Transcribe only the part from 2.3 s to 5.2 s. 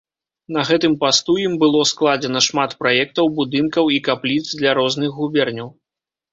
шмат праектаў будынкаў і капліц для розных